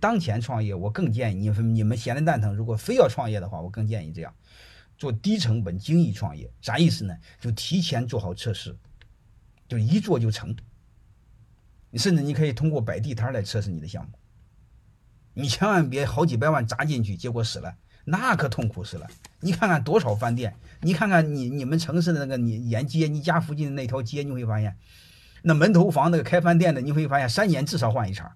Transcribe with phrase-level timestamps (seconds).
[0.00, 4.34] 当前创业，我更建议你你们闲的蛋疼，如果非要创业的话，我更建议这样
[4.96, 6.50] 做低成本精益创业。
[6.60, 7.16] 啥意思呢？
[7.40, 8.76] 就提前做好测试，
[9.68, 10.54] 就一做就成。
[11.90, 14.12] 你甚至你可以通过摆地摊来测试你的项目。
[15.34, 19.06] 你千万别好几百万砸进去，结果死了，那可痛苦死了。
[19.40, 24.76] 你看看多少饭店，你看看你你们城市的那个你沿街，你家附近的那条街，你会发现，
[25.42, 28.34] 那门头房那个开饭店的，你会发现三年至少换一茬。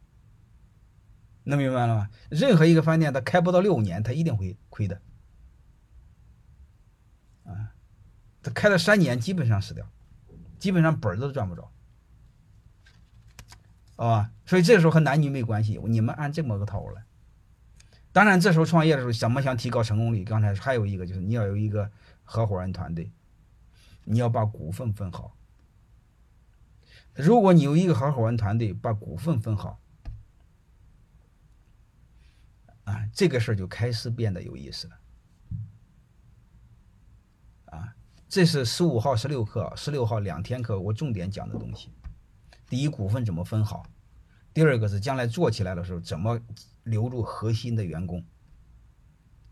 [1.50, 2.08] 能明白了吗？
[2.30, 5.02] 任何一个饭店，它开不到六年，它一定会亏的。
[7.45, 7.74] 啊，
[8.42, 9.86] 它开了三年，基本上死掉，
[10.58, 11.70] 基本上本儿都赚不着，
[13.96, 14.32] 好吧？
[14.46, 17.05] 所以这时候和男女没关系，你们按这么个套路来。
[18.12, 20.24] 当然，这时候创业的时候，怎么想提高成功率？
[20.24, 21.91] 刚才还有一个就是你要有一个
[22.24, 23.12] 合伙人团队，
[24.05, 25.36] 你要把股份分好。
[27.14, 29.78] 如果你有一个合伙人团队，把股份分好。
[32.84, 35.01] 啊，这个事儿就开始变得有意思了。
[37.67, 37.95] 啊，
[38.28, 41.92] 这是十五号、十六课、十六号两天课，我重点讲的东西。
[42.67, 43.83] 第一，股份怎么分好；
[44.53, 46.41] 第二个是将来做起来的时候怎么
[46.84, 48.25] 留住核心的员工。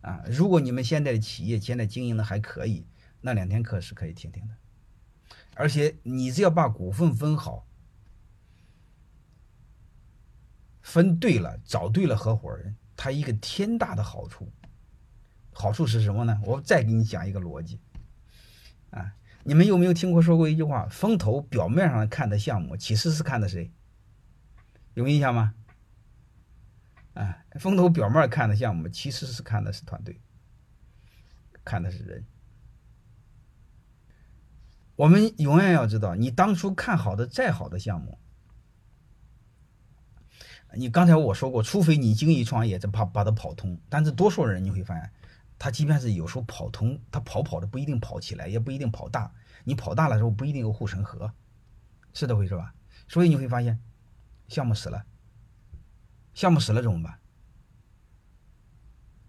[0.01, 2.87] 啊，如果你们现在的企业现在经营的还可以，
[3.21, 4.55] 那两天课是可以听听的。
[5.55, 7.67] 而且你只要把股份分好，
[10.81, 12.77] 分对了，找对了合伙人。
[12.99, 14.53] 它一个天大的好处，
[15.53, 16.41] 好处是什么呢？
[16.45, 17.81] 我再给你讲一个逻辑，
[18.91, 20.89] 啊，你们有没有听过说过一句话？
[20.89, 23.73] 风投表面上看的项目，其实是看的谁？
[24.95, 25.55] 有印象吗？
[27.15, 30.21] 啊，风投表面看的项目，其实是看的是团队，
[31.65, 32.27] 看的是人。
[34.97, 38.19] 我们永远要知道，你当初看好的再好的项目。
[40.75, 43.79] 你刚才我说过，除非你精益创业，这怕把它跑通。
[43.89, 45.11] 但是多数人你会发现，
[45.59, 49.33] 他即便是有时候跑通，他跑跑的不一定跑起来，也不一定跑大。
[49.65, 51.33] 你跑大了之后不一定有护城河，
[52.13, 52.75] 是这回事吧？
[53.09, 53.81] 所以你会发现，
[54.49, 55.05] 项目死了，
[56.35, 57.19] 项目死了怎么办？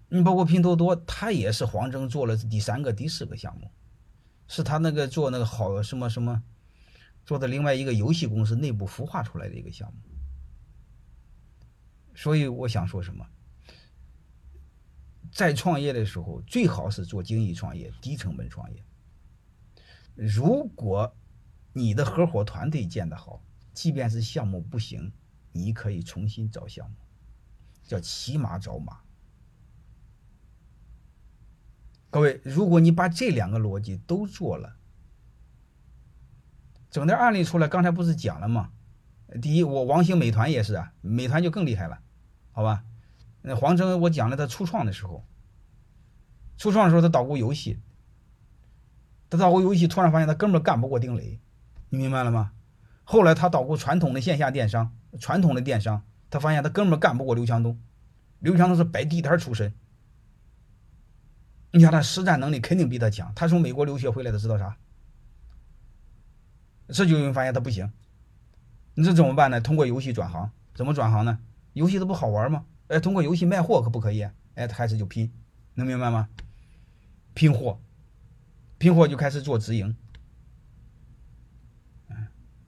[0.10, 3.72] 你包括拼多多，他也是黄峥做了第三个、第四个项目，
[4.48, 6.44] 是他那个做那个好什么什么，
[7.26, 10.00] 做的另外一个游戏公司内部孵化出来的一个项目。
[12.20, 13.26] 所以我想说什么，
[15.32, 18.84] 在创业的时候，最好是做精益创业、低成本创业。
[20.16, 21.16] 如果
[21.72, 23.42] 你的合伙团队建得好，
[23.74, 25.14] 即便是项目不行，
[25.54, 26.98] 你可以重新找项目，
[27.84, 29.00] 叫骑马找马。
[32.10, 34.76] 各位，如果你把这两个逻辑都做了，
[36.92, 38.74] 整点案例出来，刚才不是讲了吗？
[39.42, 42.02] 第一，我王兴美团也是啊，美团就更厉害了。
[42.52, 42.84] 好吧，
[43.42, 45.26] 那黄峥我讲了他初创的时候，
[46.58, 47.80] 初创的时候他捣鼓游戏，
[49.30, 51.40] 他捣鼓游戏，突然发现他根本干不过丁磊，
[51.90, 52.52] 你明白了吗？
[53.06, 57.82] 后来他捣鼓传统的线下电商，传统的电商，他发现他根本干不过刘强东，
[58.40, 59.74] 刘强东是摆地摊出身，
[61.72, 64.78] 你看他实战能力肯定比他强，他从美国留学回来的，知道啥？
[66.90, 67.92] 这就会发现他不行，
[68.96, 69.62] 你这怎么办呢？
[69.62, 71.40] 通过游戏转行，怎么转行呢？
[71.80, 72.66] 游戏都不好玩吗？
[72.90, 74.22] 哎，通过游戏卖货可不可以？
[74.56, 75.32] 哎，他开始就拼，
[75.76, 76.28] 能明白吗？
[77.34, 77.80] 拼货，
[78.78, 79.96] 拼货就开始做直营。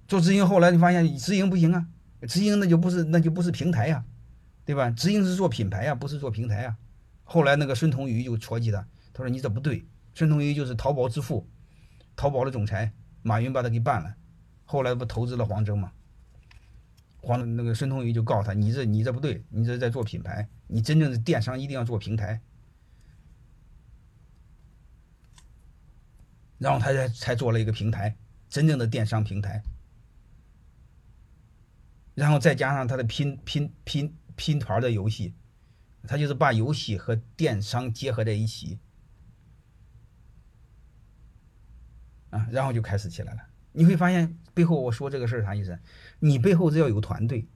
[0.07, 1.85] 做直营后来你发现直营不行啊，
[2.25, 4.05] 直营那就不是那就不是平台呀，
[4.63, 4.89] 对吧？
[4.91, 6.77] 直营是做品牌呀，不是做平台呀。
[7.25, 9.85] 后来那个孙彤宇就戳击他，他说你这不对。
[10.15, 11.45] 孙彤宇就是淘宝之父，
[12.15, 12.93] 淘宝的总裁，
[13.23, 14.15] 马云把他给办了，
[14.63, 15.91] 后来不投资了黄峥吗？
[17.31, 22.41] 黄那个孙通宇就告诉他：“你这你这不对，你这在做品牌，你真正的电商一定要做平台。”
[26.59, 28.17] 然后他才才做了一个平台，
[28.49, 29.63] 真正的电商平台。
[32.13, 35.33] 然后再加上他的拼拼拼拼团的游戏，
[36.03, 38.77] 他就是把游戏和电商结合在一起，
[42.29, 43.50] 啊，然后就开始起来了。
[43.71, 45.79] 你会发现背后我说这个事儿啥意思？
[46.19, 47.47] 你背后是要有团队，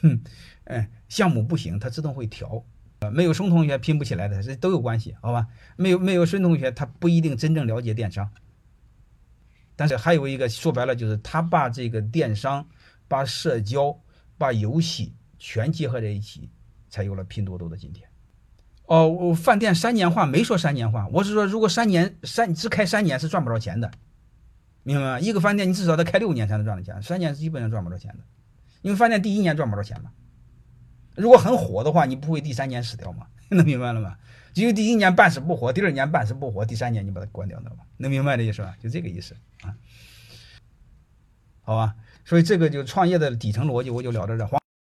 [0.00, 0.22] 哼，
[0.64, 2.64] 哎，项目不行，它自动会调。
[3.00, 5.46] 呃，没有孙同学拼不起来的，这都有关系，好吧？
[5.76, 8.30] 没有没有孙同学，他不一定真正了解电商。
[9.74, 12.68] 但是还有一个说白了，就是他把这个电商、
[13.08, 13.98] 把社交、
[14.36, 16.50] 把游戏全结合在一起，
[16.90, 18.06] 才有了拼多多的今天。
[18.84, 23.90] 哦，我饭店三年化没说三年化，我是说如果三年三只开三年是赚不着钱的。
[24.82, 25.20] 明白吗？
[25.20, 28.24] 一个饭店你至少得开六年才能赚到钱，三年是基本上赚不着钱的。
[28.82, 30.10] 因为饭店第一年赚不着钱嘛。
[31.16, 33.26] 如果很火的话，你不会第三年死掉吗？
[33.50, 34.16] 能明白了吗？
[34.54, 37.84] 因为第一年半死不活，第二年半死不活，第三年你把它关掉，能吧？
[37.98, 38.74] 能明白这意思吧？
[38.80, 39.76] 就这个意思啊，
[41.62, 41.94] 好吧？
[42.24, 44.44] 所以这个就创业的底层逻辑，我就聊到这。
[44.44, 44.59] 儿。